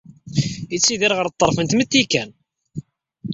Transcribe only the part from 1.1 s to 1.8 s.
ɣer ṭṭerf n